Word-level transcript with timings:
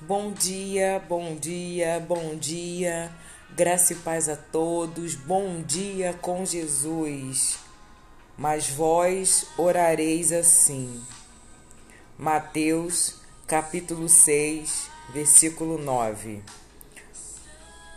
Bom 0.00 0.30
dia, 0.30 1.02
bom 1.08 1.34
dia, 1.34 1.98
bom 1.98 2.36
dia. 2.36 3.10
Graça 3.56 3.94
e 3.94 3.96
paz 3.96 4.28
a 4.28 4.36
todos. 4.36 5.16
Bom 5.16 5.60
dia 5.60 6.14
com 6.22 6.44
Jesus. 6.44 7.58
Mas 8.36 8.68
vós 8.68 9.48
orareis 9.58 10.30
assim. 10.30 11.02
Mateus, 12.16 13.16
capítulo 13.44 14.08
6, 14.08 14.88
versículo 15.12 15.76
9. 15.76 16.44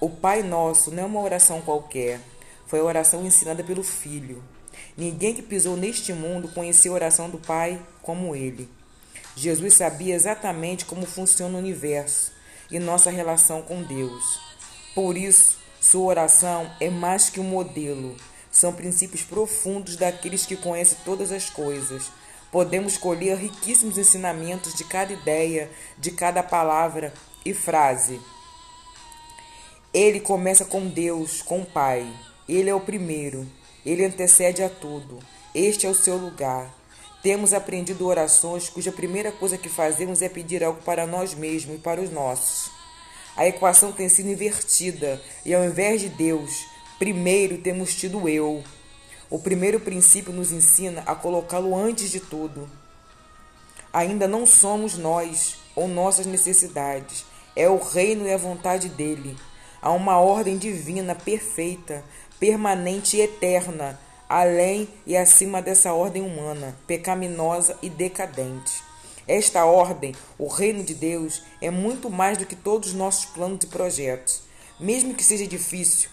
O 0.00 0.08
Pai 0.08 0.42
Nosso 0.42 0.90
não 0.90 1.02
é 1.02 1.06
uma 1.06 1.20
oração 1.20 1.60
qualquer, 1.60 2.18
foi 2.66 2.80
a 2.80 2.84
oração 2.84 3.26
ensinada 3.26 3.62
pelo 3.62 3.82
Filho. 3.82 4.42
Ninguém 4.96 5.34
que 5.34 5.42
pisou 5.42 5.76
neste 5.76 6.14
mundo 6.14 6.48
conheceu 6.48 6.92
a 6.92 6.94
oração 6.94 7.28
do 7.28 7.36
Pai 7.36 7.78
como 8.00 8.34
ele. 8.34 8.79
Jesus 9.36 9.74
sabia 9.74 10.14
exatamente 10.14 10.84
como 10.84 11.06
funciona 11.06 11.56
o 11.56 11.60
universo 11.60 12.32
e 12.70 12.78
nossa 12.78 13.10
relação 13.10 13.62
com 13.62 13.82
Deus. 13.82 14.40
Por 14.94 15.16
isso, 15.16 15.58
sua 15.80 16.06
oração 16.06 16.70
é 16.80 16.90
mais 16.90 17.30
que 17.30 17.40
um 17.40 17.44
modelo, 17.44 18.16
são 18.50 18.72
princípios 18.72 19.22
profundos 19.22 19.96
daqueles 19.96 20.44
que 20.44 20.56
conhecem 20.56 20.98
todas 21.04 21.30
as 21.30 21.48
coisas. 21.48 22.10
Podemos 22.50 22.96
colher 22.96 23.38
riquíssimos 23.38 23.96
ensinamentos 23.96 24.74
de 24.74 24.84
cada 24.84 25.12
ideia, 25.12 25.70
de 25.96 26.10
cada 26.10 26.42
palavra 26.42 27.14
e 27.44 27.54
frase. 27.54 28.20
Ele 29.94 30.18
começa 30.18 30.64
com 30.64 30.88
Deus, 30.88 31.42
com 31.42 31.60
o 31.60 31.66
Pai. 31.66 32.06
Ele 32.48 32.68
é 32.68 32.74
o 32.74 32.80
primeiro. 32.80 33.46
Ele 33.86 34.04
antecede 34.04 34.62
a 34.62 34.68
tudo. 34.68 35.20
Este 35.54 35.86
é 35.86 35.88
o 35.88 35.94
seu 35.94 36.16
lugar. 36.16 36.74
Temos 37.22 37.52
aprendido 37.52 38.06
orações 38.06 38.70
cuja 38.70 38.90
primeira 38.90 39.30
coisa 39.30 39.58
que 39.58 39.68
fazemos 39.68 40.22
é 40.22 40.28
pedir 40.28 40.64
algo 40.64 40.80
para 40.82 41.06
nós 41.06 41.34
mesmos 41.34 41.76
e 41.76 41.78
para 41.78 42.00
os 42.00 42.10
nossos. 42.10 42.70
A 43.36 43.46
equação 43.46 43.92
tem 43.92 44.08
sido 44.08 44.30
invertida 44.30 45.20
e, 45.44 45.54
ao 45.54 45.62
invés 45.62 46.00
de 46.00 46.08
Deus, 46.08 46.66
primeiro 46.98 47.58
temos 47.58 47.94
tido 47.94 48.26
eu. 48.26 48.64
O 49.28 49.38
primeiro 49.38 49.78
princípio 49.78 50.32
nos 50.32 50.50
ensina 50.50 51.02
a 51.06 51.14
colocá-lo 51.14 51.76
antes 51.76 52.10
de 52.10 52.20
tudo. 52.20 52.68
Ainda 53.92 54.26
não 54.26 54.46
somos 54.46 54.96
nós 54.96 55.58
ou 55.76 55.86
nossas 55.86 56.24
necessidades, 56.24 57.26
é 57.54 57.68
o 57.68 57.76
reino 57.76 58.26
e 58.26 58.32
a 58.32 58.38
vontade 58.38 58.88
dele. 58.88 59.36
Há 59.82 59.90
uma 59.90 60.18
ordem 60.18 60.56
divina 60.56 61.14
perfeita, 61.14 62.02
permanente 62.38 63.18
e 63.18 63.20
eterna 63.20 63.98
além 64.30 64.88
e 65.04 65.16
acima 65.16 65.60
dessa 65.60 65.92
ordem 65.92 66.22
humana, 66.22 66.76
pecaminosa 66.86 67.76
e 67.82 67.90
decadente. 67.90 68.80
Esta 69.26 69.64
ordem, 69.64 70.14
o 70.38 70.46
reino 70.46 70.84
de 70.84 70.94
Deus, 70.94 71.42
é 71.60 71.68
muito 71.68 72.08
mais 72.08 72.38
do 72.38 72.46
que 72.46 72.54
todos 72.54 72.90
os 72.90 72.94
nossos 72.94 73.24
planos 73.24 73.64
e 73.64 73.66
projetos. 73.66 74.42
Mesmo 74.78 75.14
que 75.14 75.24
seja 75.24 75.48
difícil 75.48 76.08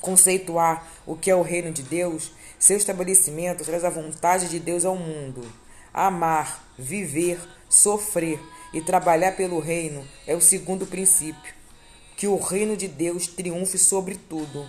conceituar 0.00 0.84
o 1.06 1.16
que 1.16 1.30
é 1.30 1.36
o 1.36 1.42
reino 1.42 1.70
de 1.70 1.84
Deus, 1.84 2.32
seu 2.58 2.76
estabelecimento 2.76 3.64
traz 3.64 3.84
a 3.84 3.90
vontade 3.90 4.48
de 4.48 4.58
Deus 4.58 4.84
ao 4.84 4.96
mundo. 4.96 5.46
Amar, 5.94 6.64
viver, 6.76 7.38
sofrer 7.68 8.40
e 8.74 8.80
trabalhar 8.80 9.36
pelo 9.36 9.60
reino 9.60 10.04
é 10.26 10.34
o 10.34 10.40
segundo 10.40 10.84
princípio. 10.86 11.54
Que 12.16 12.26
o 12.26 12.36
reino 12.36 12.76
de 12.76 12.88
Deus 12.88 13.28
triunfe 13.28 13.78
sobre 13.78 14.16
tudo. 14.16 14.66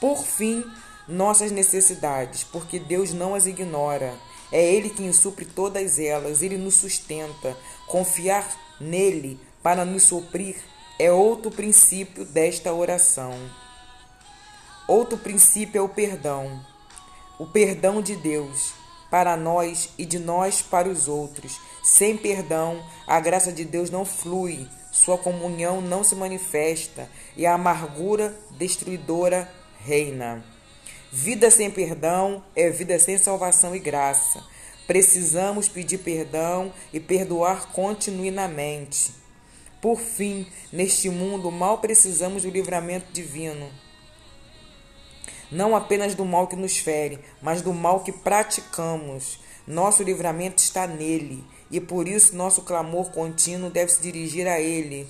Por 0.00 0.24
fim, 0.24 0.64
nossas 1.08 1.50
necessidades, 1.50 2.44
porque 2.44 2.78
Deus 2.78 3.12
não 3.12 3.34
as 3.34 3.46
ignora. 3.46 4.14
É 4.50 4.62
Ele 4.62 4.90
quem 4.90 5.12
supre 5.12 5.44
todas 5.44 5.98
elas, 5.98 6.42
Ele 6.42 6.56
nos 6.56 6.74
sustenta. 6.74 7.56
Confiar 7.86 8.48
nele 8.80 9.40
para 9.62 9.84
nos 9.84 10.04
suprir 10.04 10.56
é 10.98 11.10
outro 11.10 11.50
princípio 11.50 12.24
desta 12.24 12.72
oração. 12.72 13.34
Outro 14.88 15.18
princípio 15.18 15.78
é 15.78 15.82
o 15.82 15.88
perdão. 15.88 16.64
O 17.38 17.46
perdão 17.46 18.00
de 18.00 18.16
Deus 18.16 18.72
para 19.10 19.36
nós 19.36 19.90
e 19.98 20.04
de 20.04 20.18
nós 20.18 20.62
para 20.62 20.88
os 20.88 21.08
outros. 21.08 21.60
Sem 21.82 22.16
perdão, 22.16 22.82
a 23.06 23.20
graça 23.20 23.52
de 23.52 23.64
Deus 23.64 23.90
não 23.90 24.04
flui, 24.04 24.66
sua 24.90 25.18
comunhão 25.18 25.80
não 25.80 26.02
se 26.02 26.14
manifesta 26.14 27.08
e 27.36 27.44
a 27.44 27.54
amargura 27.54 28.36
destruidora 28.52 29.50
reina. 29.80 30.55
Vida 31.18 31.50
sem 31.50 31.70
perdão 31.70 32.44
é 32.54 32.68
vida 32.68 32.98
sem 32.98 33.16
salvação 33.16 33.74
e 33.74 33.78
graça. 33.78 34.44
Precisamos 34.86 35.66
pedir 35.66 35.96
perdão 35.96 36.70
e 36.92 37.00
perdoar 37.00 37.72
continuamente. 37.72 39.14
Por 39.80 39.98
fim, 39.98 40.46
neste 40.70 41.08
mundo 41.08 41.50
mal 41.50 41.78
precisamos 41.78 42.42
do 42.42 42.50
livramento 42.50 43.10
divino. 43.14 43.66
Não 45.50 45.74
apenas 45.74 46.14
do 46.14 46.22
mal 46.22 46.48
que 46.48 46.54
nos 46.54 46.76
fere, 46.76 47.18
mas 47.40 47.62
do 47.62 47.72
mal 47.72 48.00
que 48.00 48.12
praticamos. 48.12 49.40
Nosso 49.66 50.02
livramento 50.02 50.62
está 50.62 50.86
nele, 50.86 51.42
e 51.70 51.80
por 51.80 52.06
isso 52.06 52.36
nosso 52.36 52.60
clamor 52.60 53.10
contínuo 53.10 53.70
deve 53.70 53.90
se 53.90 54.02
dirigir 54.02 54.46
a 54.46 54.60
ele, 54.60 55.08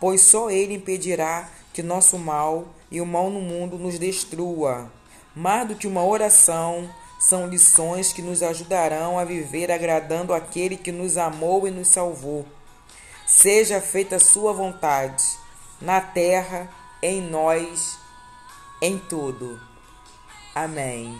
pois 0.00 0.22
só 0.22 0.50
ele 0.50 0.76
impedirá 0.76 1.50
que 1.74 1.82
nosso 1.82 2.18
mal 2.18 2.66
e 2.90 2.98
o 2.98 3.04
mal 3.04 3.28
no 3.28 3.42
mundo 3.42 3.78
nos 3.78 3.98
destrua. 3.98 4.90
Mais 5.34 5.66
do 5.66 5.74
que 5.74 5.86
uma 5.86 6.04
oração, 6.04 6.88
são 7.18 7.48
lições 7.48 8.12
que 8.12 8.22
nos 8.22 8.42
ajudarão 8.42 9.18
a 9.18 9.24
viver 9.24 9.70
agradando 9.70 10.34
aquele 10.34 10.76
que 10.76 10.92
nos 10.92 11.16
amou 11.16 11.66
e 11.66 11.70
nos 11.70 11.88
salvou. 11.88 12.46
Seja 13.26 13.80
feita 13.80 14.16
a 14.16 14.20
sua 14.20 14.52
vontade, 14.52 15.24
na 15.80 16.00
terra, 16.00 16.70
em 17.02 17.22
nós, 17.22 17.98
em 18.80 18.98
tudo. 18.98 19.58
Amém. 20.54 21.18